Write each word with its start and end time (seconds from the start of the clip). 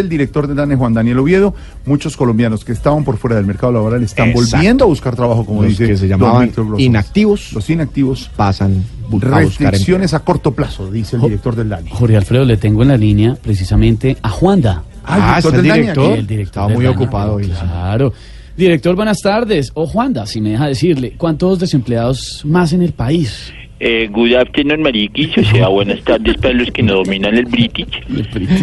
el 0.00 0.08
director 0.08 0.46
de 0.46 0.54
DANE, 0.54 0.76
Juan 0.76 0.94
Daniel 0.94 1.18
Oviedo, 1.18 1.54
muchos 1.86 2.16
colombianos 2.16 2.64
que 2.64 2.72
estaban 2.72 3.04
por 3.04 3.16
fuera 3.16 3.36
del 3.36 3.46
mercado 3.46 3.72
laboral 3.72 4.02
están 4.02 4.28
Exacto. 4.30 4.56
volviendo 4.56 4.84
a 4.84 4.86
buscar 4.88 5.14
trabajo, 5.16 5.44
como 5.44 5.62
Los 5.62 5.70
dice 5.72 5.86
que 5.86 5.96
se 5.96 6.08
llamaban 6.08 6.50
inactivos 6.78 7.52
Los 7.52 7.68
inactivos, 7.70 8.30
pasan 8.36 8.84
a 9.22 9.38
restricciones 9.40 10.14
a 10.14 10.20
corto 10.20 10.52
plazo, 10.52 10.90
dice 10.90 11.16
el 11.16 11.22
director 11.22 11.54
del 11.56 11.68
DANE. 11.68 11.90
Jorge 11.90 12.16
Alfredo, 12.16 12.44
le 12.44 12.56
tengo 12.56 12.82
en 12.82 12.88
la 12.88 12.96
línea 12.96 13.36
precisamente 13.42 14.16
a 14.22 14.28
Juanda. 14.30 14.82
Ah, 15.04 15.34
Ah, 15.34 15.38
el 15.38 15.44
¿está 15.44 15.48
el 15.48 15.62
del 15.62 15.68
DANE 15.68 15.80
director? 15.82 16.18
el 16.18 16.26
director 16.26 16.62
Estaba 16.62 16.68
muy 16.68 16.86
ocupado 16.86 17.34
hoy. 17.34 17.46
Claro. 17.48 18.12
Director, 18.56 18.96
buenas 18.96 19.18
tardes. 19.22 19.70
O 19.74 19.86
Juanda, 19.86 20.26
si 20.26 20.40
me 20.40 20.50
deja 20.50 20.66
decirle, 20.66 21.14
¿cuántos 21.16 21.58
desempleados 21.60 22.42
más 22.44 22.72
en 22.72 22.82
el 22.82 22.92
país? 22.92 23.52
Eh, 23.80 24.08
good 24.10 24.34
afternoon, 24.34 24.82
Mariquis, 24.82 25.38
o 25.38 25.44
sea, 25.44 25.68
buenas 25.68 26.02
tardes 26.02 26.36
para 26.38 26.54
los 26.54 26.70
que 26.70 26.82
no 26.82 26.94
dominan 26.94 27.36
el 27.36 27.46
British. 27.46 28.02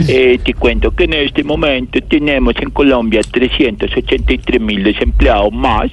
Eh, 0.08 0.40
te 0.44 0.54
cuento 0.54 0.92
que 0.92 1.06
en 1.06 1.14
este 1.14 1.44
momento 1.44 2.00
tenemos 2.02 2.54
en 2.60 2.70
Colombia 2.72 3.22
383 3.30 4.62
mil 4.62 4.84
desempleados 4.84 5.54
más. 5.54 5.90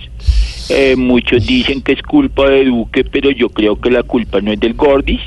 Eh, 0.71 0.97
muchos 0.97 1.47
dicen 1.47 1.83
que 1.83 1.93
es 1.93 2.03
culpa 2.03 2.49
de 2.49 2.65
Duque, 2.65 3.05
pero 3.05 3.31
yo 3.31 3.49
creo 3.49 3.81
que 3.81 3.91
la 3.91 4.03
culpa 4.03 4.41
no 4.41 4.53
es 4.53 4.61
del 4.61 4.75
Gordis. 4.75 5.21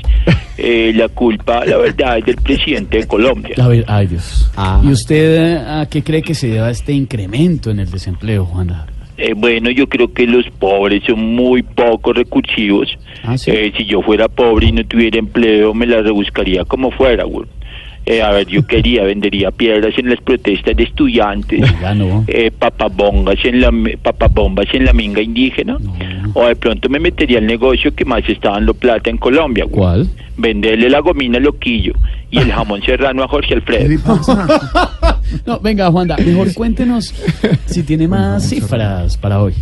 Eh, 0.58 0.92
la 0.94 1.08
culpa, 1.08 1.64
la 1.64 1.76
verdad, 1.76 2.18
es 2.18 2.24
del 2.24 2.36
presidente 2.36 2.98
de 2.98 3.06
Colombia. 3.06 3.54
A 3.58 3.68
ver, 3.68 3.84
ay 3.86 4.06
Dios. 4.06 4.50
Ah. 4.56 4.80
¿Y 4.82 4.88
usted 4.88 5.54
eh, 5.54 5.58
a 5.58 5.86
qué 5.86 6.02
cree 6.02 6.22
que 6.22 6.34
se 6.34 6.48
deba 6.48 6.70
este 6.70 6.92
incremento 6.92 7.70
en 7.70 7.80
el 7.80 7.90
desempleo, 7.90 8.46
Juanda? 8.46 8.86
Eh, 9.18 9.32
bueno, 9.34 9.70
yo 9.70 9.88
creo 9.88 10.12
que 10.12 10.26
los 10.26 10.44
pobres 10.50 11.02
son 11.06 11.34
muy 11.34 11.62
poco 11.62 12.12
recursivos. 12.12 12.96
Ah, 13.24 13.38
sí. 13.38 13.50
Eh, 13.50 13.72
si 13.76 13.84
yo 13.86 14.02
fuera 14.02 14.28
pobre 14.28 14.66
y 14.66 14.72
no 14.72 14.84
tuviera 14.84 15.18
empleo, 15.18 15.72
me 15.74 15.86
la 15.86 16.02
rebuscaría 16.02 16.64
como 16.64 16.90
fuera, 16.90 17.24
güey. 17.24 17.46
Eh, 18.04 18.22
a 18.22 18.30
ver, 18.30 18.46
yo 18.46 18.64
quería, 18.68 19.02
vendería 19.04 19.50
piedras 19.50 19.94
en 19.98 20.10
las 20.10 20.20
protestas 20.20 20.76
de 20.76 20.82
estudiantes, 20.84 21.60
no. 21.96 22.24
eh, 22.28 22.50
papabombas 22.56 23.42
en 23.44 23.60
la 23.60 23.72
papabombas 24.02 24.66
en 24.74 24.84
la 24.84 24.92
minga 24.92 25.20
indígena, 25.22 25.76
No. 25.80 25.94
o 26.34 26.46
de 26.46 26.54
pronto 26.54 26.88
me 26.88 27.00
metería 27.00 27.38
al 27.38 27.46
negocio 27.46 27.92
que 27.94 28.04
más 28.04 28.22
está 28.28 28.50
dando 28.50 28.74
plata 28.74 29.10
en 29.10 29.16
Colombia, 29.16 29.64
güey. 29.64 29.76
¿Cuál? 29.76 30.08
Venderle 30.36 30.88
la 30.90 31.00
gomina 31.00 31.38
a 31.38 31.40
Loquillo 31.40 31.94
y 32.30 32.38
el 32.38 32.52
jamón 32.52 32.82
serrano 32.82 33.22
a 33.24 33.28
Jorge 33.28 33.56
¿Qué 33.64 33.72
le 33.88 33.94
Alfredo. 33.96 34.20
No, 35.46 35.58
venga, 35.60 35.90
Juanda, 35.90 36.16
mejor 36.18 36.52
cuéntenos 36.54 37.14
si 37.66 37.82
tiene 37.82 38.08
más 38.08 38.48
cifras 38.48 39.16
para 39.16 39.40
hoy. 39.42 39.54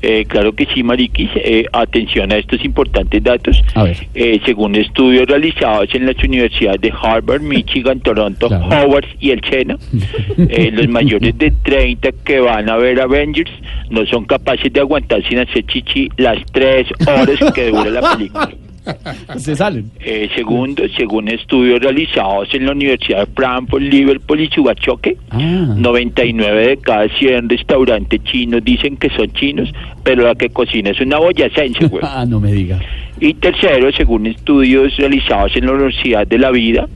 Eh, 0.00 0.24
claro 0.28 0.52
que 0.54 0.66
sí, 0.72 0.82
Mariquis. 0.82 1.30
Eh, 1.34 1.64
atención 1.72 2.30
a 2.32 2.36
estos 2.36 2.64
importantes 2.64 3.22
datos. 3.22 3.62
A 3.74 3.82
ver. 3.84 4.06
Eh, 4.14 4.40
según 4.46 4.76
estudios 4.76 5.26
realizados 5.26 5.88
en 5.92 6.06
las 6.06 6.22
universidades 6.22 6.80
de 6.80 6.92
Harvard, 7.02 7.40
Michigan, 7.42 7.98
Toronto, 8.00 8.46
Claro. 8.48 8.68
Howard 8.68 9.06
y 9.18 9.30
el 9.30 9.40
Sena, 9.48 9.76
eh, 10.38 10.70
los 10.72 10.88
mayores 10.88 11.36
de 11.36 11.50
30 11.50 12.10
que 12.24 12.38
van 12.40 12.68
a 12.70 12.76
ver 12.76 13.00
Avengers 13.00 13.50
no 13.90 14.06
son 14.06 14.24
capaces 14.24 14.72
de 14.72 14.80
aguantar 14.80 15.22
sin 15.28 15.38
hacer 15.40 15.66
chichi 15.66 16.08
las 16.16 16.38
tres 16.52 16.86
horas 17.06 17.52
que 17.52 17.70
dura 17.70 17.90
la 17.90 18.12
película. 18.16 18.50
Se 19.36 19.54
salen. 19.56 19.90
Eh, 20.00 20.28
segundo, 20.34 20.82
según 20.96 21.28
estudios 21.28 21.80
realizados 21.80 22.48
en 22.54 22.66
la 22.66 22.72
Universidad 22.72 23.26
de 23.26 23.32
Frankfurt, 23.34 23.82
Liverpool 23.82 24.40
y 24.40 24.48
Chubachoque, 24.48 25.16
Ah. 25.30 25.74
99 25.76 26.66
de 26.68 26.76
cada 26.78 27.08
100 27.18 27.48
restaurantes 27.48 28.22
chinos 28.24 28.64
dicen 28.64 28.96
que 28.96 29.10
son 29.10 29.30
chinos, 29.32 29.70
pero 30.02 30.22
la 30.24 30.34
que 30.34 30.48
cocina 30.50 30.90
es 30.90 31.00
una 31.00 31.18
boyacense, 31.18 31.86
güey. 31.86 32.02
Ah, 32.08 32.24
no 32.26 32.40
me 32.40 32.52
diga. 32.52 32.80
Y 33.20 33.34
tercero, 33.34 33.90
según 33.92 34.26
estudios 34.26 34.96
realizados 34.96 35.54
en 35.56 35.66
la 35.66 35.72
Universidad 35.72 36.24
de 36.26 36.38
la 36.38 36.50
Vida, 36.52 36.86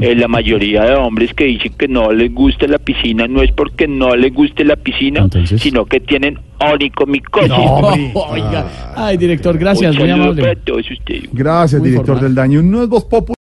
eh, 0.00 0.14
la 0.14 0.26
mayoría 0.26 0.84
de 0.84 0.94
hombres 0.94 1.34
que 1.34 1.44
dicen 1.44 1.72
que 1.78 1.86
no 1.86 2.12
les 2.12 2.32
gusta 2.32 2.66
la 2.66 2.78
piscina 2.78 3.28
no 3.28 3.42
es 3.42 3.52
porque 3.52 3.86
no 3.86 4.16
les 4.16 4.32
guste 4.32 4.64
la 4.64 4.76
piscina, 4.76 5.20
Entonces. 5.24 5.60
sino 5.60 5.84
que 5.84 6.00
tienen 6.00 6.38
onicomicosis. 6.60 7.52
Oiga. 8.14 8.92
Ay, 8.96 9.16
director, 9.16 9.58
gracias, 9.58 9.96
muy 9.96 10.10
amable. 10.10 10.56
Gracias, 11.32 11.80
Muy 11.80 11.90
director 11.90 12.16
formal. 12.16 12.24
del 12.24 12.34
DANE. 12.34 12.58
Un 12.58 12.70
nuevo 12.70 12.86
Voz 12.88 13.04
Populi. 13.04 13.34